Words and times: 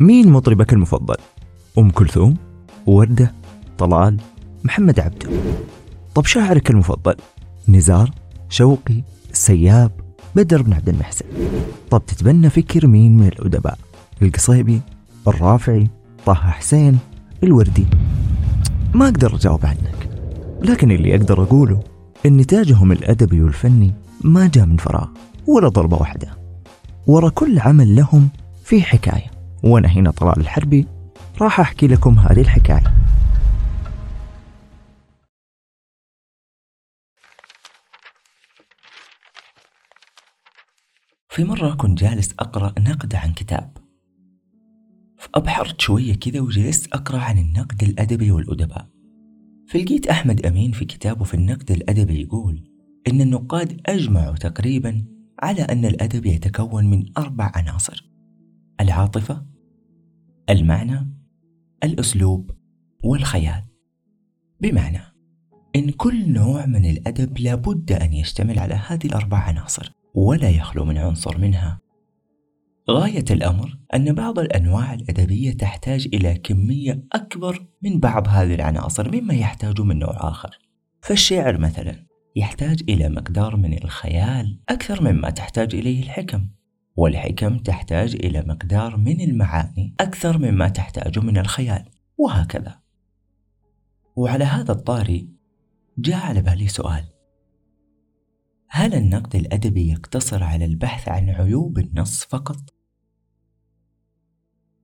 مين 0.00 0.28
مطربك 0.28 0.72
المفضل؟ 0.72 1.16
أم 1.78 1.90
كلثوم؟ 1.90 2.36
وردة؟ 2.86 3.32
طلال؟ 3.78 4.16
محمد 4.64 5.00
عبده 5.00 5.28
طب 6.14 6.24
شاعرك 6.24 6.70
المفضل؟ 6.70 7.14
نزار؟ 7.68 8.10
شوقي؟ 8.48 9.02
السياب؟ 9.30 9.90
بدر 10.36 10.62
بن 10.62 10.72
عبد 10.72 10.88
المحسن 10.88 11.24
طب 11.90 12.02
تتبنى 12.06 12.50
فكر 12.50 12.86
مين 12.86 13.16
من 13.16 13.26
الأدباء؟ 13.26 13.78
القصيبي؟ 14.22 14.80
الرافعي؟ 15.28 15.88
طه 16.26 16.34
حسين؟ 16.34 16.98
الوردي؟ 17.42 17.86
ما 18.94 19.04
أقدر 19.04 19.34
أجاوب 19.34 19.66
عنك 19.66 20.08
لكن 20.62 20.90
اللي 20.90 21.14
أقدر 21.16 21.42
أقوله 21.42 21.80
إن 22.26 22.36
نتاجهم 22.36 22.92
الأدبي 22.92 23.42
والفني 23.42 23.92
ما 24.24 24.46
جاء 24.54 24.66
من 24.66 24.76
فراغ 24.76 25.08
ولا 25.46 25.68
ضربة 25.68 25.96
واحدة 25.96 26.28
ورا 27.06 27.28
كل 27.28 27.58
عمل 27.58 27.96
لهم 27.96 28.28
في 28.68 28.82
حكاية. 28.82 29.30
وأنا 29.62 29.88
هنا 29.88 30.10
طلال 30.10 30.40
الحربي 30.40 30.86
راح 31.40 31.60
أحكي 31.60 31.86
لكم 31.86 32.18
هذه 32.18 32.40
الحكاية. 32.40 32.94
في 41.28 41.44
مرة 41.44 41.74
كنت 41.74 41.98
جالس 41.98 42.34
أقرأ 42.38 42.74
نقد 42.78 43.14
عن 43.14 43.32
كتاب. 43.32 43.76
فأبحرت 45.18 45.80
شوية 45.80 46.14
كذا 46.14 46.40
وجلست 46.40 46.92
أقرأ 46.92 47.18
عن 47.18 47.38
النقد 47.38 47.82
الأدبي 47.82 48.30
والأدباء. 48.30 48.88
فلقيت 49.68 50.06
أحمد 50.06 50.46
أمين 50.46 50.72
في 50.72 50.84
كتابه 50.84 51.24
في 51.24 51.34
النقد 51.34 51.70
الأدبي 51.70 52.22
يقول 52.22 52.64
إن 53.08 53.20
النقاد 53.20 53.80
أجمعوا 53.86 54.36
تقريبا 54.36 55.04
على 55.42 55.62
أن 55.62 55.84
الأدب 55.84 56.26
يتكون 56.26 56.90
من 56.90 57.04
أربع 57.18 57.52
عناصر. 57.54 58.07
العاطفة 58.80 59.46
المعنى 60.50 61.12
الأسلوب 61.84 62.50
والخيال. 63.04 63.64
بمعنى 64.60 65.00
إن 65.76 65.90
كل 65.90 66.32
نوع 66.32 66.66
من 66.66 66.84
الأدب 66.84 67.38
لابد 67.38 67.92
أن 67.92 68.12
يشتمل 68.12 68.58
على 68.58 68.74
هذه 68.74 69.06
الأربع 69.06 69.38
عناصر 69.38 69.92
ولا 70.14 70.50
يخلو 70.50 70.84
من 70.84 70.98
عنصر 70.98 71.38
منها. 71.38 71.80
غاية 72.90 73.24
الأمر 73.30 73.78
أن 73.94 74.12
بعض 74.14 74.38
الأنواع 74.38 74.94
الأدبية 74.94 75.52
تحتاج 75.52 76.08
إلى 76.14 76.34
كمية 76.34 77.04
أكبر 77.12 77.66
من 77.82 78.00
بعض 78.00 78.28
هذه 78.28 78.54
العناصر 78.54 79.20
مما 79.20 79.34
يحتاج 79.34 79.80
من 79.80 79.98
نوع 79.98 80.28
آخر. 80.28 80.58
فالشعر 81.00 81.58
مثلا 81.58 82.06
يحتاج 82.36 82.82
إلى 82.88 83.08
مقدار 83.08 83.56
من 83.56 83.84
الخيال 83.84 84.60
أكثر 84.68 85.02
مما 85.12 85.30
تحتاج 85.30 85.74
إليه 85.74 86.02
الحكم. 86.02 86.48
والحكم 86.98 87.58
تحتاج 87.58 88.14
إلى 88.14 88.42
مقدار 88.42 88.96
من 88.96 89.20
المعاني 89.20 89.94
أكثر 90.00 90.38
مما 90.38 90.68
تحتاج 90.68 91.18
من 91.18 91.38
الخيال 91.38 91.84
وهكذا. 92.18 92.80
وعلى 94.16 94.44
هذا 94.44 94.72
الطاري 94.72 95.28
جاء 95.98 96.26
على 96.26 96.42
بالي 96.42 96.68
سؤال. 96.68 97.04
هل 98.68 98.94
النقد 98.94 99.36
الأدبي 99.36 99.90
يقتصر 99.90 100.42
على 100.42 100.64
البحث 100.64 101.08
عن 101.08 101.30
عيوب 101.30 101.78
النص 101.78 102.24
فقط؟ 102.24 102.74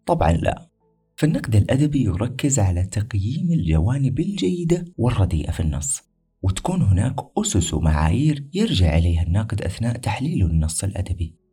طبعا 0.06 0.32
لا. 0.32 0.70
فالنقد 1.16 1.56
الأدبي 1.56 2.04
يركز 2.04 2.58
على 2.58 2.86
تقييم 2.86 3.52
الجوانب 3.52 4.20
الجيدة 4.20 4.84
والرديئة 4.98 5.50
في 5.50 5.60
النص 5.60 6.02
وتكون 6.42 6.82
هناك 6.82 7.16
أسس 7.38 7.74
ومعايير 7.74 8.48
يرجع 8.54 8.98
إليها 8.98 9.22
الناقد 9.22 9.62
أثناء 9.62 9.96
تحليله 9.96 10.48
للنص 10.48 10.84
الأدبي. 10.84 11.43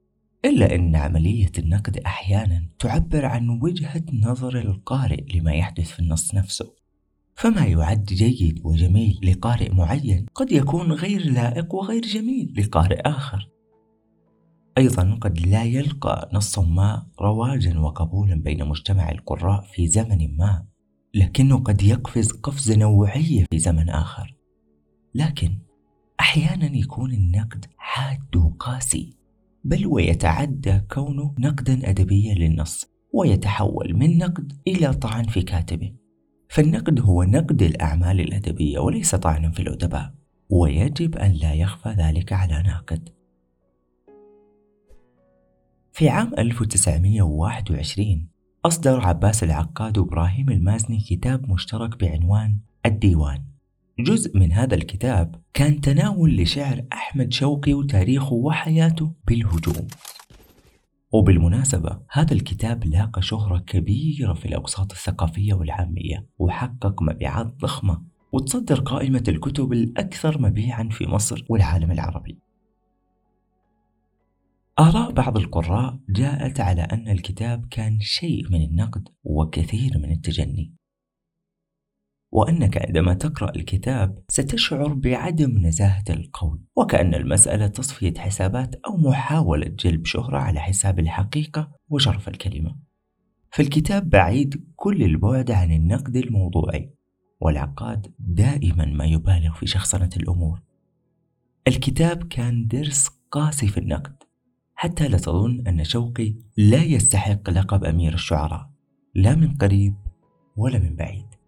إلا 0.46 0.76
أن 0.76 0.96
عملية 0.96 1.52
النقد 1.58 1.98
أحيانا 1.98 2.64
تعبر 2.80 3.26
عن 3.26 3.50
وجهة 3.50 4.04
نظر 4.14 4.60
القارئ 4.60 5.38
لما 5.38 5.54
يحدث 5.54 5.92
في 5.92 6.00
النص 6.00 6.36
نفسه. 6.36 6.74
فما 7.36 7.66
يعد 7.66 8.06
جيد 8.06 8.62
وجميل 8.64 9.20
لقارئ 9.24 9.74
معين 9.74 10.26
قد 10.36 10.52
يكون 10.52 10.92
غير 10.92 11.32
لائق 11.32 11.76
وغير 11.76 12.02
جميل 12.02 12.54
لقارئ 12.58 13.02
آخر. 13.02 13.50
أيضا 14.78 15.18
قد 15.22 15.40
لا 15.40 15.64
يلقى 15.64 16.30
نص 16.34 16.60
ما 16.60 17.08
رواجا 17.22 17.80
وقبولا 17.80 18.36
بين 18.36 18.66
مجتمع 18.66 19.12
القراء 19.12 19.62
في 19.62 19.88
زمن 19.88 20.38
ما 20.38 20.66
لكنه 21.14 21.60
قد 21.60 21.82
يقفز 21.82 22.32
قفزة 22.32 22.76
نوعية 22.76 23.46
في 23.52 23.60
زمن 23.60 23.90
آخر. 23.90 24.36
لكن 25.16 25.60
أحيانا 26.20 26.78
يكون 26.78 27.14
النقد 27.14 27.66
حاد 27.78 28.36
وقاسي. 28.36 29.21
بل 29.64 29.88
ويتعدى 29.88 30.82
كونه 30.92 31.36
نقدا 31.40 31.90
أدبيا 31.90 32.34
للنص 32.34 32.92
ويتحول 33.14 33.94
من 33.94 34.18
نقد 34.18 34.54
إلى 34.68 34.94
طعن 34.94 35.24
في 35.24 35.42
كاتبه. 35.42 35.94
فالنقد 36.50 37.00
هو 37.00 37.24
نقد 37.24 37.62
الأعمال 37.62 38.20
الأدبية 38.20 38.80
وليس 38.80 39.16
طعنا 39.16 39.52
في 39.52 39.62
الأدباء 39.62 40.14
ويجب 40.50 41.16
أن 41.16 41.32
لا 41.32 41.54
يخفى 41.54 41.90
ذلك 41.90 42.34
على 42.34 42.64
ناقد. 42.64 43.10
في 45.92 46.10
عام 46.10 46.32
1921 46.38 48.28
أصدر 48.66 49.00
عباس 49.00 49.44
العقاد 49.44 49.98
وإبراهيم 49.98 50.50
المازني 50.50 51.00
كتاب 51.00 51.50
مشترك 51.50 52.00
بعنوان 52.00 52.58
الديوان. 52.86 53.44
جزء 54.00 54.38
من 54.38 54.52
هذا 54.52 54.76
الكتاب 54.76 55.36
كان 55.54 55.82
تناول 55.82 56.38
لشعر 56.38 56.86
أحمد 56.94 57.34
شوقي 57.34 57.74
وتاريخه 57.74 58.34
وحياته 58.34 59.14
بالهجوم. 59.28 59.88
وبالمناسبة 61.12 62.00
هذا 62.12 62.34
الكتاب 62.34 62.86
لاقى 62.86 63.22
شهرة 63.22 63.58
كبيرة 63.58 64.34
في 64.34 64.46
الأوساط 64.46 64.92
الثقافية 64.92 65.54
والعامية 65.54 66.26
وحقق 66.40 67.02
مبيعات 67.02 67.46
ضخمة 67.46 68.02
وتصدر 68.32 68.80
قائمة 68.80 69.24
الكتب 69.28 69.74
الأكثر 69.74 70.42
مبيعا 70.42 70.90
في 70.92 71.08
مصر 71.08 71.46
والعالم 71.50 71.92
العربي. 71.92 72.40
آراء 74.80 75.12
بعض 75.12 75.38
القراء 75.38 76.00
جاءت 76.10 76.60
على 76.60 76.82
أن 76.82 77.08
الكتاب 77.08 77.66
كان 77.72 78.00
شيء 78.00 78.50
من 78.50 78.62
النقد 78.62 79.08
وكثير 79.24 79.98
من 79.98 80.12
التجني. 80.12 80.81
وأنك 82.32 82.86
عندما 82.86 83.14
تقرأ 83.14 83.56
الكتاب 83.56 84.24
ستشعر 84.30 84.94
بعدم 84.94 85.68
نزاهة 85.68 86.04
القول 86.10 86.60
وكأن 86.76 87.16
المسألة 87.16 87.68
تصفية 87.68 88.14
حسابات 88.18 88.76
أو 88.76 88.98
محاولة 88.98 89.68
جلب 89.68 90.06
شهرة 90.06 90.38
على 90.38 90.60
حساب 90.60 91.00
الحقيقة 91.00 91.72
وشرف 91.90 92.28
الكلمة. 92.28 92.76
فالكتاب 93.52 94.10
بعيد 94.10 94.66
كل 94.76 95.04
البعد 95.04 95.52
عن 95.52 95.72
النقد 95.72 96.16
الموضوعي 96.16 96.94
والعقاد 97.42 98.14
دائما 98.20 98.86
ما 98.86 99.06
يبالغ 99.06 99.54
في 99.54 99.68
شخصنة 99.68 100.10
الأمور. 100.18 100.62
الكتاب 101.68 102.28
كان 102.28 102.68
درس 102.68 103.10
قاسي 103.32 103.68
في 103.68 103.78
النقد 103.78 104.24
حتى 104.76 105.08
لا 105.08 105.18
تظن 105.18 105.68
أن 105.68 105.84
شوقي 105.84 106.36
لا 106.58 106.84
يستحق 106.84 107.50
لقب 107.50 107.84
أمير 107.84 108.14
الشعراء 108.14 108.70
لا 109.16 109.36
من 109.36 109.54
قريب 109.58 109.96
ولا 110.58 110.80
من 110.80 110.96
بعيد. 110.96 111.41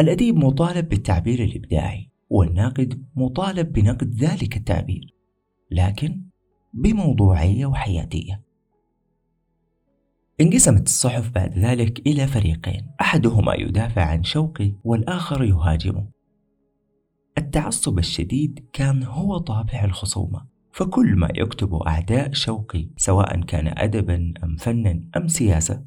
الأديب 0.00 0.36
مطالب 0.36 0.88
بالتعبير 0.88 1.44
الإبداعي 1.44 2.10
والناقد 2.30 3.04
مطالب 3.16 3.72
بنقد 3.72 4.14
ذلك 4.14 4.56
التعبير 4.56 5.14
لكن 5.70 6.22
بموضوعية 6.74 7.66
وحياتية. 7.66 8.42
انقسمت 10.40 10.86
الصحف 10.86 11.30
بعد 11.30 11.58
ذلك 11.58 12.06
إلى 12.06 12.26
فريقين 12.26 12.86
أحدهما 13.00 13.54
يدافع 13.54 14.02
عن 14.02 14.24
شوقي 14.24 14.74
والآخر 14.84 15.44
يهاجمه. 15.44 16.08
التعصب 17.38 17.98
الشديد 17.98 18.66
كان 18.72 19.02
هو 19.02 19.38
طابع 19.38 19.84
الخصومة 19.84 20.46
فكل 20.72 21.16
ما 21.16 21.28
يكتبه 21.34 21.86
أعداء 21.86 22.32
شوقي 22.32 22.88
سواء 22.96 23.40
كان 23.40 23.78
أدبا 23.78 24.34
أم 24.44 24.56
فنا 24.56 25.08
أم 25.16 25.28
سياسة 25.28 25.84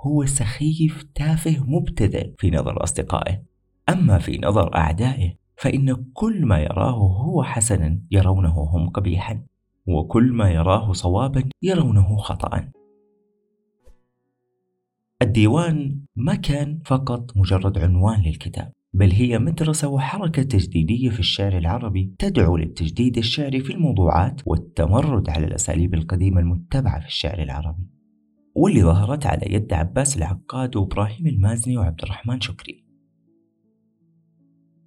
هو 0.00 0.26
سخيف 0.26 1.02
تافه 1.14 1.64
مبتذل 1.66 2.34
في 2.38 2.50
نظر 2.50 2.84
أصدقائه. 2.84 3.51
أما 3.88 4.18
في 4.18 4.38
نظر 4.42 4.76
أعدائه 4.76 5.34
فإن 5.56 6.04
كل 6.12 6.46
ما 6.46 6.58
يراه 6.58 6.96
هو 6.96 7.42
حسنا 7.42 8.00
يرونه 8.10 8.60
هم 8.60 8.88
قبيحا 8.90 9.42
وكل 9.86 10.32
ما 10.32 10.50
يراه 10.50 10.92
صوابا 10.92 11.48
يرونه 11.62 12.16
خطأ 12.16 12.68
الديوان 15.22 16.00
ما 16.16 16.34
كان 16.34 16.78
فقط 16.84 17.36
مجرد 17.36 17.78
عنوان 17.78 18.22
للكتاب 18.22 18.72
بل 18.94 19.12
هي 19.12 19.38
مدرسة 19.38 19.88
وحركة 19.88 20.42
تجديدية 20.42 21.10
في 21.10 21.20
الشعر 21.20 21.58
العربي 21.58 22.14
تدعو 22.18 22.56
للتجديد 22.56 23.18
الشعري 23.18 23.60
في 23.60 23.72
الموضوعات 23.72 24.40
والتمرد 24.46 25.30
على 25.30 25.46
الأساليب 25.46 25.94
القديمة 25.94 26.40
المتبعة 26.40 27.00
في 27.00 27.06
الشعر 27.06 27.42
العربي 27.42 27.86
واللي 28.54 28.82
ظهرت 28.82 29.26
على 29.26 29.54
يد 29.54 29.72
عباس 29.72 30.16
العقاد 30.16 30.76
وإبراهيم 30.76 31.26
المازني 31.26 31.76
وعبد 31.76 32.02
الرحمن 32.02 32.40
شكري. 32.40 32.81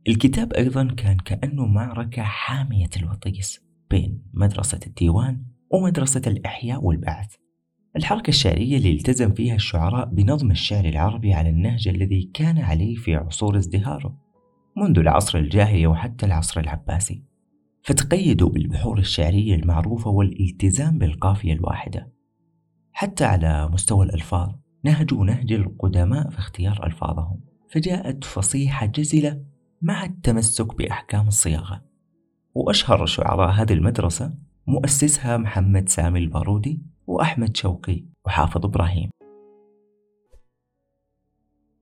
الكتاب 0.08 0.54
أيضا 0.54 0.88
كان 0.98 1.18
كأنه 1.18 1.66
معركة 1.66 2.22
حامية 2.22 2.90
الوطيس 2.98 3.62
بين 3.90 4.22
مدرسة 4.34 4.80
الديوان 4.88 5.44
ومدرسة 5.70 6.22
الإحياء 6.28 6.86
والبعث. 6.86 7.36
الحركة 7.96 8.30
الشعرية 8.30 8.78
اللي 8.78 8.92
التزم 8.92 9.34
فيها 9.34 9.56
الشعراء 9.56 10.06
بنظم 10.06 10.52
الشعر 10.52 10.86
العربي 10.86 11.34
على 11.34 11.50
النهج 11.50 11.88
الذي 11.88 12.32
كان 12.34 12.58
عليه 12.58 12.96
في 12.96 13.16
عصور 13.16 13.58
ازدهاره 13.58 14.18
منذ 14.78 15.00
العصر 15.00 15.38
الجاهلي 15.38 15.88
وحتى 15.88 16.26
العصر 16.26 16.60
العباسي. 16.60 17.24
فتقيدوا 17.84 18.50
بالبحور 18.50 19.00
الشعرية 19.00 19.56
المعروفة 19.56 20.10
والالتزام 20.10 20.98
بالقافية 20.98 21.54
الواحدة. 21.54 22.12
حتى 22.92 23.26
على 23.26 23.70
مستوى 23.70 24.06
الألفاظ 24.06 24.50
نهجوا 24.84 25.26
نهج 25.26 25.54
القدماء 25.54 26.30
في 26.30 26.40
اختيار 26.40 26.86
ألفاظهم. 26.86 27.40
فجاءت 27.70 28.24
فصيحة 28.24 28.86
جزلة 28.86 29.55
مع 29.82 30.06
التمسك 30.06 30.76
بأحكام 30.76 31.28
الصياغة؟ 31.28 31.82
وأشهر 32.54 33.06
شعراء 33.06 33.50
هذه 33.50 33.74
المدرسة 33.74 34.34
مؤسسها 34.68 35.38
محمد 35.38 35.90
سامي 35.90 36.20
البارودي 36.20 36.82
وأحمد 37.08 37.58
شوقي 37.58 38.06
وحافظ 38.26 38.66
إبراهيم. 38.66 39.10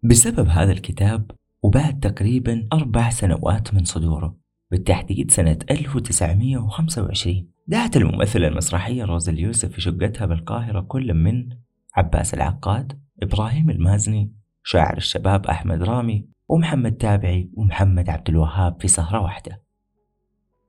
بسبب 0.03 0.47
هذا 0.47 0.71
الكتاب 0.71 1.31
وبعد 1.63 1.99
تقريبا 1.99 2.67
أربع 2.73 3.09
سنوات 3.09 3.73
من 3.73 3.83
صدوره. 3.83 4.43
بالتحديد 4.71 5.31
سنة 5.31 5.57
1925 5.71 7.47
دعت 7.67 7.97
الممثلة 7.97 8.47
المسرحية 8.47 9.05
روز 9.05 9.29
اليوسف 9.29 9.71
في 9.71 9.81
شقتها 9.81 10.25
بالقاهرة 10.25 10.81
كل 10.81 11.13
من 11.13 11.49
عباس 11.95 12.33
العقاد 12.33 12.99
إبراهيم 13.23 13.69
المازني 13.69 14.31
شاعر 14.63 14.97
الشباب 14.97 15.45
أحمد 15.45 15.83
رامي 15.83 16.25
ومحمد 16.53 16.91
تابعي 16.91 17.49
ومحمد 17.53 18.09
عبد 18.09 18.29
الوهاب 18.29 18.81
في 18.81 18.87
سهرة 18.87 19.21
واحدة. 19.21 19.63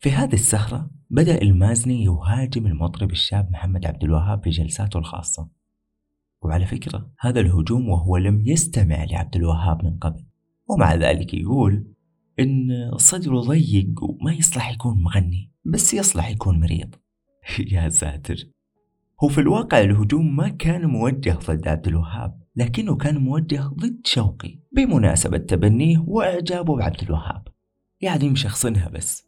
في 0.01 0.11
هذه 0.11 0.33
السهرة 0.33 0.91
بدأ 1.11 1.43
المازني 1.43 2.05
يهاجم 2.05 2.67
المطرب 2.67 3.11
الشاب 3.11 3.51
محمد 3.51 3.87
عبد 3.87 4.05
الوهاب 4.05 4.45
في 4.45 4.51
جلساته 4.51 4.99
الخاصة. 4.99 5.49
وعلى 6.43 6.67
فكرة 6.67 7.11
هذا 7.21 7.41
الهجوم 7.41 7.89
وهو 7.89 8.17
لم 8.17 8.43
يستمع 8.47 9.05
لعبد 9.05 9.37
الوهاب 9.37 9.85
من 9.85 9.99
قبل. 9.99 10.25
ومع 10.69 10.95
ذلك 10.95 11.35
يقول 11.35 11.87
إن 12.41 12.69
صدره 12.97 13.41
ضيق 13.41 14.03
وما 14.03 14.33
يصلح 14.33 14.73
يكون 14.73 15.03
مغني 15.03 15.51
بس 15.65 15.95
يصلح 15.95 16.31
يكون 16.31 16.61
مريض. 16.61 16.95
يا 17.73 17.89
ساتر. 17.89 18.37
هو 19.25 19.29
في 19.29 19.41
الواقع 19.41 19.81
الهجوم 19.81 20.37
ما 20.37 20.49
كان 20.49 20.87
موجه 20.87 21.39
ضد 21.47 21.69
عبد 21.69 21.87
الوهاب. 21.89 22.44
لكنه 22.57 22.97
كان 22.97 23.19
موجه 23.19 23.63
ضد 23.63 24.01
شوقي 24.05 24.59
بمناسبة 24.73 25.39
تبنيه 25.39 26.05
وإعجابه 26.07 26.77
بعبد 26.77 27.03
الوهاب. 27.03 27.49
يعني 28.01 28.29
مشخصنها 28.29 28.89
بس 28.89 29.27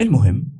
المهم 0.00 0.52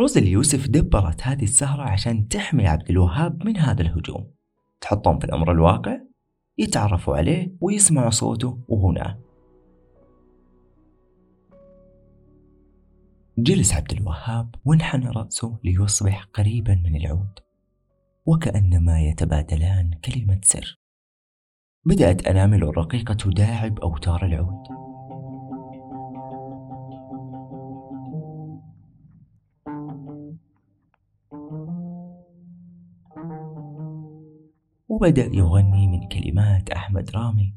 روز 0.00 0.18
اليوسف 0.18 0.68
دبرت 0.68 1.22
هذه 1.22 1.42
السهرة 1.42 1.82
عشان 1.82 2.28
تحمي 2.28 2.66
عبد 2.66 2.90
الوهاب 2.90 3.46
من 3.46 3.56
هذا 3.56 3.82
الهجوم. 3.82 4.30
تحطهم 4.80 5.18
في 5.18 5.24
الأمر 5.24 5.52
الواقع 5.52 6.00
يتعرفوا 6.58 7.16
عليه 7.16 7.56
ويسمعوا 7.60 8.10
صوته 8.10 8.64
وهنا. 8.68 9.20
جلس 13.38 13.74
عبد 13.74 13.92
الوهاب 13.92 14.54
وانحنى 14.64 15.10
رأسه 15.10 15.58
ليصبح 15.64 16.24
قريبا 16.24 16.74
من 16.74 16.96
العود 16.96 17.38
وكأنما 18.26 19.00
يتبادلان 19.00 19.90
كلمة 20.04 20.40
سر. 20.42 20.79
بدأت 21.84 22.26
أنامل 22.26 22.62
الرقيقة 22.62 23.14
تداعب 23.14 23.78
أوتار 23.78 24.26
العود. 24.26 24.62
وبدأ 34.88 35.30
يغني 35.32 35.88
من 35.88 36.08
كلمات 36.08 36.70
أحمد 36.70 37.10
رامي. 37.10 37.54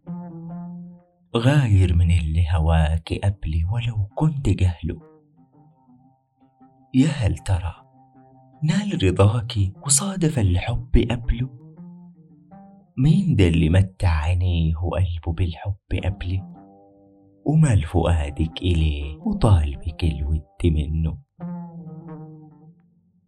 غاير 1.37 1.95
من 1.95 2.11
اللي 2.11 2.45
هواك 2.51 3.13
أبلي 3.23 3.65
ولو 3.71 4.05
كنت 4.15 4.49
جهله 4.49 5.01
يا 6.93 7.07
هل 7.07 7.37
ترى 7.37 7.75
نال 8.63 9.03
رضاك 9.03 9.53
وصادف 9.85 10.39
الحب 10.39 11.07
قبله 11.11 11.62
مين 12.97 13.35
ده 13.35 13.47
اللي 13.47 13.69
متع 13.69 14.09
عينيه 14.09 14.75
وقلبه 14.75 15.33
بالحب 15.33 15.75
قبلي 16.03 16.43
ومال 17.45 17.83
فؤادك 17.83 18.61
إليه 18.61 19.17
وطالبك 19.17 20.03
الود 20.03 20.43
منه. 20.65 21.17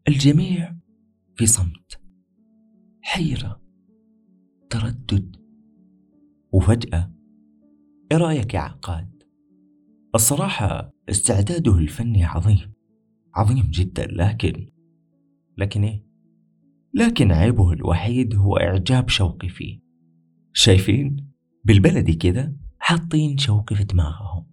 الجميع 0.07 0.75
في 1.35 1.45
صمت 1.45 2.01
حيرة 3.01 3.61
تردد 4.69 5.35
وفجأة 6.51 7.11
إيه 8.11 8.17
رأيك 8.17 8.53
يا 8.53 8.59
عقاد؟ 8.59 9.23
الصراحة 10.15 10.93
استعداده 11.09 11.77
الفني 11.77 12.23
عظيم 12.25 12.73
عظيم 13.35 13.65
جدا 13.71 14.05
لكن 14.05 14.69
لكن 15.57 15.83
إيه؟ 15.83 16.04
لكن 16.95 17.31
عيبه 17.31 17.71
الوحيد 17.71 18.35
هو 18.35 18.57
إعجاب 18.57 19.09
شوقي 19.09 19.49
فيه. 19.49 19.79
شايفين؟ 20.53 21.33
بالبلدي 21.63 22.13
كذا 22.13 22.53
حاطين 22.79 23.37
شوقي 23.37 23.75
في 23.75 23.83
دماغهم. 23.83 24.45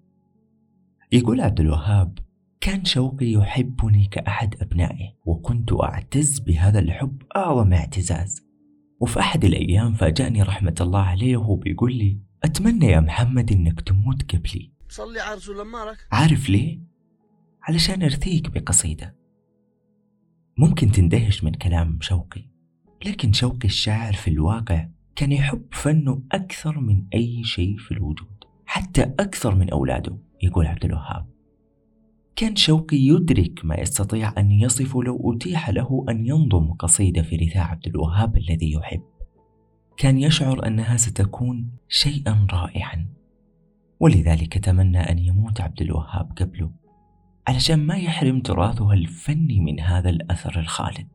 يقول 1.13 1.41
عبد 1.41 1.61
الوهاب 1.61 2.19
كان 2.61 2.85
شوقي 2.85 3.33
يحبني 3.33 4.07
كأحد 4.07 4.55
أبنائه 4.63 5.15
وكنت 5.25 5.73
أعتز 5.73 6.39
بهذا 6.39 6.79
الحب 6.79 7.23
أعظم 7.37 7.73
اعتزاز. 7.73 8.43
وفي 9.01 9.21
أحد 9.21 9.45
الأيام 9.45 9.95
فاجأني 9.95 10.43
رحمة 10.43 10.75
الله 10.81 11.01
عليه 11.01 11.37
وهو 11.37 11.57
بيقول 11.57 11.95
لي 11.95 12.21
أتمنى 12.45 12.87
يا 12.87 13.01
محمد 13.01 13.53
إنك 13.53 13.81
تموت 13.81 14.35
قبلي. 14.35 14.73
صلي 14.89 15.21
على 15.21 15.37
رسول 15.37 15.61
الله 15.61 15.97
عارف 16.13 16.51
ليه؟ 16.51 16.81
علشان 17.63 18.03
أرثيك 18.03 18.51
بقصيدة. 18.51 19.22
ممكن 20.59 20.91
تندهش 20.91 21.45
من 21.45 21.53
كلام 21.53 21.99
شوقي 22.01 22.45
لكن 23.07 23.33
شوقي 23.33 23.65
الشاعر 23.65 24.13
في 24.13 24.31
الواقع 24.31 24.89
كان 25.17 25.33
يحب 25.33 25.63
فنه 25.73 26.23
أكثر 26.33 26.81
من 26.81 27.05
أي 27.15 27.45
شيء 27.45 27.77
في 27.77 27.91
الوجود 27.91 28.45
حتى 28.67 29.03
أكثر 29.03 29.55
من 29.55 29.71
أولاده 29.71 30.19
يقول 30.43 30.67
عبد 30.67 30.85
الوهاب. 30.85 31.27
كان 32.37 32.57
شوقي 32.57 32.97
يدرك 32.97 33.65
ما 33.65 33.77
يستطيع 33.81 34.33
أن 34.39 34.51
يصفه 34.51 35.03
لو 35.03 35.33
أتيح 35.33 35.71
له 35.71 36.05
أن 36.09 36.27
ينظم 36.27 36.73
قصيدة 36.73 37.23
في 37.23 37.37
رثاء 37.37 37.63
عبد 37.63 37.87
الوهاب 37.87 38.37
الذي 38.37 38.73
يحب. 38.73 39.03
كان 39.97 40.19
يشعر 40.19 40.67
أنها 40.67 40.97
ستكون 40.97 41.71
شيئا 41.89 42.47
رائعا 42.53 43.07
ولذلك 44.01 44.59
تمنى 44.59 44.99
أن 44.99 45.19
يموت 45.19 45.61
عبد 45.61 45.83
الوهاب 45.83 46.33
قبله. 46.37 46.82
علشان 47.49 47.87
ما 47.87 47.97
يحرم 47.97 48.41
تراثها 48.41 48.95
الفني 48.95 49.61
من 49.61 49.81
هذا 49.81 50.11
الأثر 50.11 50.61
الخالد. 50.61 51.09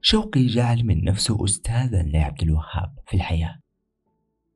شوقي 0.00 0.46
جعل 0.46 0.84
من 0.84 1.04
نفسه 1.04 1.44
أستاذا 1.44 2.02
لعبد 2.02 2.42
الوهاب 2.42 2.98
في 3.06 3.14
الحياة. 3.14 3.58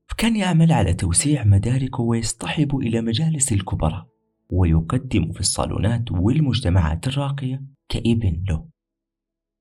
فكان 0.06 0.36
يعمل 0.36 0.72
على 0.72 0.94
توسيع 0.94 1.44
مداركه 1.44 2.02
ويصطحب 2.02 2.76
إلى 2.76 3.00
مجالس 3.00 3.52
الكبراء 3.52 4.06
ويقدم 4.50 5.32
في 5.32 5.40
الصالونات 5.40 6.12
والمجتمعات 6.12 7.08
الراقية 7.08 7.62
كابن 7.88 8.44
له. 8.48 8.68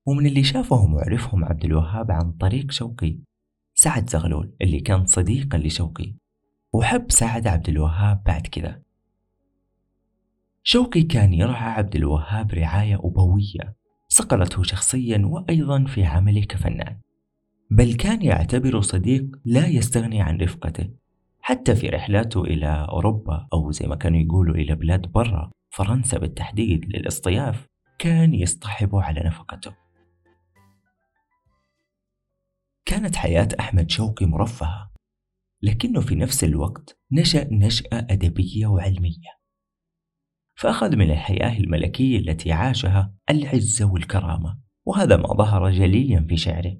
ومن 0.06 0.26
اللي 0.26 0.42
شافهم 0.42 0.94
وعرفهم 0.94 1.44
عبد 1.44 1.64
الوهاب 1.64 2.10
عن 2.10 2.32
طريق 2.32 2.70
شوقي 2.70 3.18
سعد 3.74 4.10
زغلول 4.10 4.56
اللي 4.62 4.80
كان 4.80 5.06
صديقا 5.06 5.58
لشوقي. 5.58 6.14
وحب 6.72 7.10
سعد 7.10 7.46
عبد 7.46 7.68
الوهاب 7.68 8.22
بعد 8.26 8.46
كذا. 8.46 8.82
شوقي 10.62 11.02
كان 11.02 11.32
يرعى 11.32 11.70
عبد 11.70 11.96
الوهاب 11.96 12.52
رعاية 12.52 12.94
أبوية 12.94 13.76
صقلته 14.08 14.62
شخصيا 14.62 15.22
وأيضا 15.26 15.84
في 15.84 16.04
عمله 16.04 16.42
كفنان. 16.42 17.00
بل 17.70 17.94
كان 17.94 18.22
يعتبره 18.22 18.80
صديق 18.80 19.24
لا 19.44 19.66
يستغني 19.66 20.22
عن 20.22 20.36
رفقته 20.36 20.90
حتى 21.40 21.74
في 21.74 21.88
رحلاته 21.88 22.44
إلى 22.44 22.86
أوروبا 22.88 23.48
أو 23.52 23.70
زي 23.70 23.86
ما 23.86 23.96
كانوا 23.96 24.20
يقولوا 24.20 24.54
إلى 24.54 24.74
بلاد 24.74 25.06
برا 25.06 25.50
فرنسا 25.70 26.18
بالتحديد 26.18 26.84
للاصطياف 26.84 27.66
كان 27.98 28.34
يصطحب 28.34 28.96
على 28.96 29.20
نفقته. 29.20 29.74
كانت 32.84 33.16
حياة 33.16 33.48
أحمد 33.60 33.90
شوقي 33.90 34.26
مرفهة. 34.26 34.90
لكنه 35.62 36.00
في 36.00 36.14
نفس 36.14 36.44
الوقت 36.44 36.98
نشأ 37.12 37.48
نشأة 37.52 38.06
أدبية 38.10 38.66
وعلمية. 38.66 39.38
فأخذ 40.54 40.96
من 40.96 41.10
الحياة 41.10 41.58
الملكية 41.58 42.18
التي 42.18 42.52
عاشها 42.52 43.14
العزة 43.30 43.92
والكرامة 43.92 44.58
وهذا 44.86 45.16
ما 45.16 45.34
ظهر 45.34 45.70
جليا 45.70 46.26
في 46.28 46.36
شعره. 46.36 46.76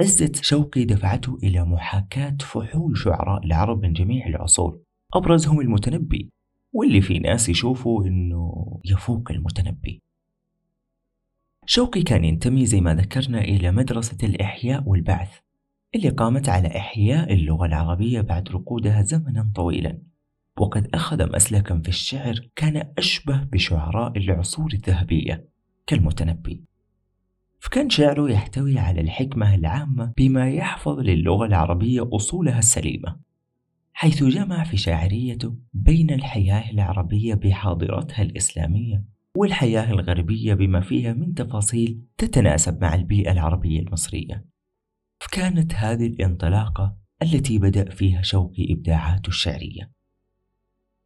عزة 0.00 0.32
شوقي 0.42 0.84
دفعته 0.84 1.38
إلى 1.42 1.64
محاكاة 1.64 2.36
فحول 2.40 2.98
شعراء 2.98 3.44
العرب 3.44 3.82
من 3.82 3.92
جميع 3.92 4.26
العصور 4.26 4.80
أبرزهم 5.14 5.60
المتنبي 5.60 6.32
واللي 6.72 7.00
في 7.00 7.18
ناس 7.18 7.48
يشوفوا 7.48 8.04
إنه 8.04 8.80
يفوق 8.84 9.30
المتنبي. 9.30 10.02
شوقي 11.66 12.02
كان 12.02 12.24
ينتمي 12.24 12.66
زي 12.66 12.80
ما 12.80 12.94
ذكرنا 12.94 13.40
إلى 13.40 13.72
مدرسة 13.72 14.18
الإحياء 14.22 14.88
والبعث 14.88 15.43
اللي 15.94 16.08
قامت 16.08 16.48
على 16.48 16.68
إحياء 16.68 17.32
اللغة 17.32 17.66
العربية 17.66 18.20
بعد 18.20 18.48
رقودها 18.48 19.02
زمنا 19.02 19.50
طويلا. 19.54 19.98
وقد 20.58 20.88
أخذ 20.94 21.32
مسلكا 21.32 21.78
في 21.78 21.88
الشعر 21.88 22.48
كان 22.56 22.92
أشبه 22.98 23.44
بشعراء 23.44 24.18
العصور 24.18 24.72
الذهبية 24.72 25.48
كالمتنبي. 25.86 26.64
فكان 27.60 27.90
شعره 27.90 28.30
يحتوي 28.30 28.78
على 28.78 29.00
الحكمة 29.00 29.54
العامة 29.54 30.12
بما 30.16 30.50
يحفظ 30.50 30.98
للغة 30.98 31.46
العربية 31.46 32.08
أصولها 32.12 32.58
السليمة 32.58 33.16
حيث 33.92 34.24
جمع 34.24 34.64
في 34.64 34.76
شاعريته 34.76 35.54
بين 35.72 36.10
الحياة 36.10 36.70
العربية 36.70 37.34
بحاضرتها 37.34 38.22
الإسلامية 38.22 39.04
والحياة 39.36 39.90
الغربية 39.90 40.54
بما 40.54 40.80
فيها 40.80 41.12
من 41.12 41.34
تفاصيل 41.34 42.00
تتناسب 42.18 42.82
مع 42.82 42.94
البيئة 42.94 43.32
العربية 43.32 43.80
المصرية. 43.80 44.53
فكانت 45.18 45.74
هذه 45.74 46.06
الانطلاقة 46.06 46.96
التي 47.22 47.58
بدأ 47.58 47.90
فيها 47.90 48.22
شوقي 48.22 48.72
إبداعاته 48.72 49.28
الشعرية. 49.28 49.92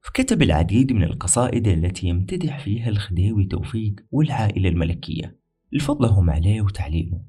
فكتب 0.01 0.43
العديد 0.43 0.93
من 0.93 1.05
القصائد 1.05 1.69
التي 1.69 2.07
يمتدح 2.07 2.59
فيها 2.59 2.89
الخديوي 2.89 3.45
توفيق 3.45 3.95
والعائلة 4.11 4.69
الملكية. 4.69 5.39
لفضلهم 5.73 6.31
عليه 6.31 6.63
وتعليمه. 6.63 7.23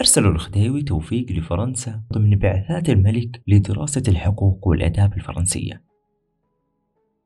أرسلوا 0.00 0.32
الخديوي 0.32 0.82
توفيق 0.82 1.32
لفرنسا 1.32 2.02
ضمن 2.12 2.38
بعثات 2.38 2.90
الملك 2.90 3.42
لدراسة 3.46 4.02
الحقوق 4.08 4.68
والآداب 4.68 5.12
الفرنسية. 5.12 5.84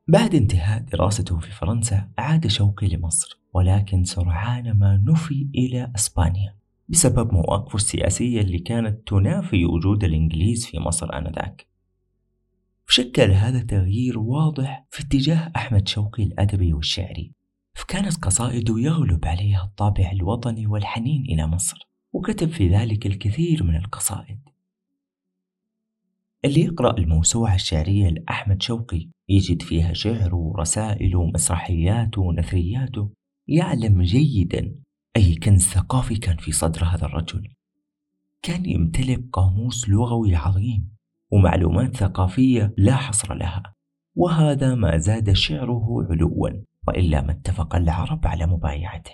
بعد 0.07 0.35
انتهاء 0.35 0.81
دراسته 0.81 1.39
في 1.39 1.51
فرنسا 1.51 2.09
عاد 2.17 2.47
شوقي 2.47 2.87
لمصر 2.87 3.39
ولكن 3.53 4.03
سرعان 4.03 4.71
ما 4.71 5.03
نفي 5.07 5.49
إلى 5.55 5.91
أسبانيا. 5.95 6.58
بسبب 6.89 7.33
مواقفه 7.33 7.75
السياسية 7.75 8.41
اللي 8.41 8.59
كانت 8.59 9.07
تنافي 9.07 9.65
وجود 9.65 10.03
الإنجليز 10.03 10.65
في 10.65 10.79
مصر 10.79 11.17
آنذاك. 11.17 11.67
شكل 12.87 13.31
هذا 13.31 13.63
تغيير 13.63 14.19
واضح 14.19 14.85
في 14.91 15.03
اتجاه 15.03 15.51
أحمد 15.55 15.87
شوقي 15.87 16.23
الأدبي 16.23 16.73
والشعري 16.73 17.31
فكانت 17.73 18.17
قصائده 18.17 18.79
يغلب 18.79 19.25
عليها 19.25 19.63
الطابع 19.63 20.11
الوطني 20.11 20.67
والحنين 20.67 21.21
إلى 21.21 21.47
مصر 21.47 21.89
وكتب 22.13 22.49
في 22.49 22.69
ذلك 22.69 23.05
الكثير 23.05 23.63
من 23.63 23.75
القصائد. 23.75 24.39
اللي 26.45 26.61
يقرأ 26.61 26.97
الموسوعة 26.97 27.55
الشعرية 27.55 28.09
لأحمد 28.09 28.61
شوقي 28.61 29.09
يجد 29.29 29.61
فيها 29.61 29.93
شعره 29.93 30.35
ورسائله 30.35 31.19
ومسرحياته 31.19 32.21
ونثرياته 32.21 33.11
يعلم 33.47 34.01
جيدا 34.01 34.75
أي 35.19 35.35
كنز 35.35 35.63
ثقافي 35.63 36.15
كان 36.15 36.37
في 36.37 36.51
صدر 36.51 36.83
هذا 36.83 37.05
الرجل. 37.05 37.47
كان 38.41 38.65
يمتلك 38.65 39.23
قاموس 39.33 39.89
لغوي 39.89 40.35
عظيم 40.35 40.89
ومعلومات 41.31 41.97
ثقافية 41.97 42.73
لا 42.77 42.95
حصر 42.95 43.33
لها 43.33 43.75
وهذا 44.15 44.75
ما 44.75 44.97
زاد 44.97 45.33
شعره 45.33 46.07
علوا 46.09 46.49
وإلا 46.87 47.21
ما 47.21 47.31
اتفق 47.31 47.75
العرب 47.75 48.27
على 48.27 48.45
مبايعته. 48.45 49.11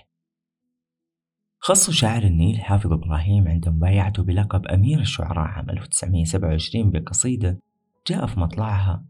خص 1.59 1.89
شاعر 1.89 2.23
النيل 2.23 2.61
حافظ 2.61 2.93
إبراهيم 2.93 3.47
عند 3.47 3.69
مبايعته 3.69 4.23
بلقب 4.23 4.65
أمير 4.67 4.99
الشعراء 4.99 5.47
عام 5.47 5.69
1927 5.69 6.91
بقصيدة 6.91 7.59
جاء 8.07 8.25
في 8.25 8.39
مطلعها 8.39 9.05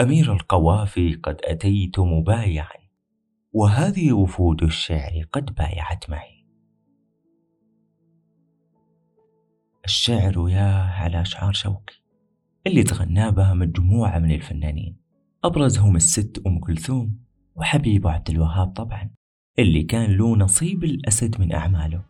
أمير 0.00 0.32
القوافي 0.32 1.14
قد 1.14 1.36
أتيت 1.44 1.98
مبايعا 1.98 2.79
وهذه 3.52 4.12
وفود 4.12 4.62
الشعر 4.62 5.24
قد 5.32 5.54
بايعت 5.54 6.10
معي. 6.10 6.46
الشعر 9.84 10.48
يا 10.48 10.82
على 10.82 11.20
أشعار 11.20 11.52
شوقي 11.52 11.94
اللي 12.66 12.82
تغنى 12.82 13.30
بها 13.30 13.54
مجموعة 13.54 14.18
من 14.18 14.30
الفنانين 14.30 14.96
أبرزهم 15.44 15.96
الست 15.96 16.42
أم 16.46 16.58
كلثوم 16.58 17.18
وحبيب 17.54 18.06
عبد 18.06 18.30
الوهاب 18.30 18.72
طبعا 18.72 19.10
اللي 19.58 19.82
كان 19.82 20.10
له 20.10 20.36
نصيب 20.36 20.84
الأسد 20.84 21.40
من 21.40 21.52
أعماله. 21.52 22.04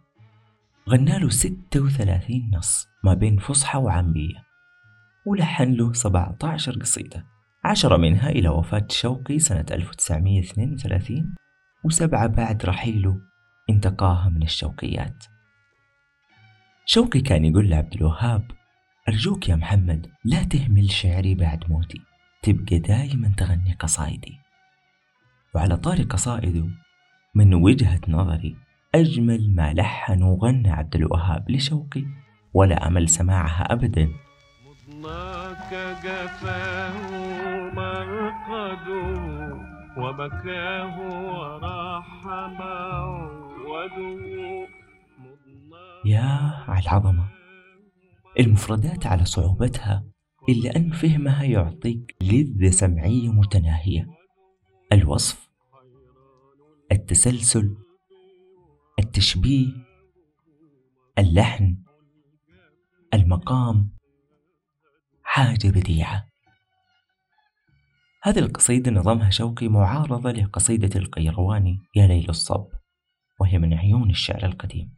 غنى 0.89 1.19
له 1.19 1.29
36 1.29 2.51
نص 2.55 2.87
ما 3.05 3.15
بين 3.15 3.39
فصحى 3.39 3.79
وعامية 3.79 4.45
ولحن 5.27 5.73
له 5.73 5.93
17 5.93 6.81
قصيدة. 6.81 7.27
عشرة 7.65 7.97
منها 7.97 8.31
إلى 8.31 8.49
وفاة 8.49 8.87
شوقي 8.91 9.39
سنة 9.39 9.67
1932 9.71 11.35
وسبعة 11.85 12.27
بعد 12.27 12.65
رحيله 12.65 13.21
انتقاها 13.71 14.29
من 14.29 14.43
الشوقيات. 14.43 15.25
شوقي 16.85 17.21
كان 17.21 17.45
يقول 17.45 17.71
لعبد 17.71 17.95
الوهاب 17.95 18.51
أرجوك 19.09 19.49
يا 19.49 19.57
محمد 19.57 20.07
لا 20.25 20.43
تهمل 20.43 20.91
شعري 20.91 21.35
بعد 21.35 21.65
موتي 21.71 22.01
تبقى 22.43 22.79
دايما 22.79 23.33
تغني 23.37 23.77
قصايدي. 23.81 24.39
وعلى 25.55 25.77
طار 25.77 26.03
قصائده 26.03 26.69
من 27.35 27.55
وجهة 27.55 28.01
نظري 28.09 28.57
أجمل 28.95 29.55
ما 29.55 29.73
لحن 29.73 30.23
وغنى 30.23 30.71
عبد 30.71 30.97
الوهاب 30.97 31.51
لشوقي 31.51 32.05
ولا 32.55 32.87
أمل 32.87 33.09
سماعها 33.09 33.73
أبدا. 33.73 34.09
مضناك 34.67 35.75
جفاه 36.05 37.40
مرقده 38.71 39.71
وبكاه 39.97 40.95
وراح 41.35 42.27
يا 46.05 46.29
على 46.69 46.83
العظمة 46.83 47.29
المفردات 48.41 49.07
على 49.07 49.25
صعوبتها 49.25 50.05
إلا 50.49 50.77
أن 50.77 50.91
فهمها 50.91 51.45
يعطيك 51.45 52.17
لذة 52.23 52.71
سمعية 52.71 53.29
متناهية. 53.29 54.07
الوصف 54.93 55.51
التسلسل 56.93 57.77
التشبيه 58.99 59.73
اللحن 61.19 61.77
المقام 63.15 63.91
حاجة 65.23 65.69
بديعة. 65.69 66.30
هذه 68.23 68.39
القصيدة 68.39 68.91
نظمها 68.91 69.31
شوقي 69.31 69.69
معارضة 69.69 70.31
لقصيدة 70.33 71.01
القيرواني 71.01 71.79
يا 71.97 72.07
ليل 72.07 72.29
الصب 72.29 72.67
وهي 73.41 73.59
من 73.59 73.75
عيون 73.75 74.11
الشعر 74.11 74.45
القديم. 74.45 74.97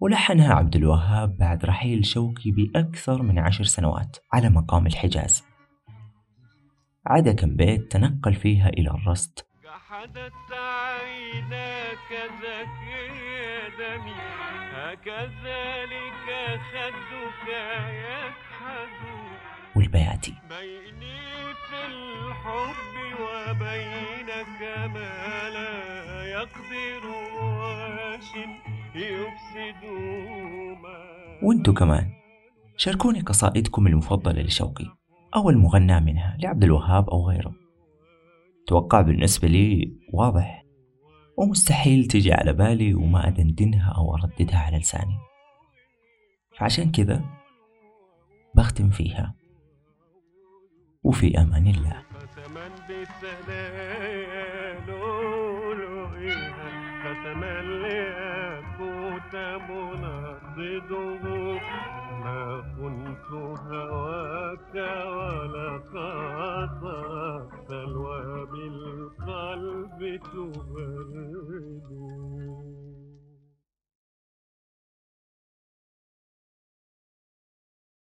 ولحنها 0.00 0.54
عبد 0.54 0.76
الوهاب 0.76 1.36
بعد 1.36 1.64
رحيل 1.64 2.06
شوقي 2.06 2.50
بأكثر 2.50 3.22
من 3.22 3.38
عشر 3.38 3.64
سنوات 3.64 4.16
على 4.32 4.48
مقام 4.48 4.86
الحجاز. 4.86 5.44
عدا 7.06 7.32
كم 7.32 7.56
بيت 7.56 7.92
تنقل 7.92 8.34
فيها 8.34 8.68
إلى 8.68 8.90
الرست. 8.90 9.46
جحدت 9.64 10.52
عيناك 10.52 12.10
زكي 12.42 13.08
دمي 13.78 14.14
هكذلك 14.74 16.60
خدك 16.72 17.48
يكحد. 17.88 18.88
والبياتي. 19.76 20.34
بيني 20.48 21.23
في 21.74 21.86
الحب 21.86 22.96
وبينك 23.20 24.60
ما 24.94 25.50
لا 25.54 26.24
يقدر 26.24 27.06
واش 27.42 28.30
وانتو 31.42 31.74
كمان. 31.74 32.10
شاركوني 32.76 33.20
قصائدكم 33.20 33.86
المفضلة 33.86 34.42
لشوقي 34.42 34.86
أو 35.36 35.50
المغنى 35.50 36.00
منها 36.00 36.36
لعبد 36.40 36.64
الوهاب 36.64 37.10
أو 37.10 37.28
غيره. 37.28 37.54
توقع 38.66 39.00
بالنسبة 39.00 39.48
لي 39.48 39.96
واضح 40.12 40.64
ومستحيل 41.38 42.04
تجي 42.04 42.32
على 42.32 42.52
بالي 42.52 42.94
وما 42.94 43.28
أدندنها 43.28 43.94
أو 43.96 44.14
أرددها 44.14 44.58
على 44.58 44.78
لساني. 44.78 45.18
فعشان 46.58 46.92
كذا 46.92 47.24
بختم 48.54 48.90
فيها. 48.90 49.34
وفي 51.04 51.38
أمان 51.38 51.66
الله. 51.66 52.02
ما 62.24 62.62
كنت 62.76 63.32
هواك 63.32 64.74
ولا 65.06 65.80
خاطر 65.92 67.48
سلوى 67.68 68.46
بالقلب 68.46 70.20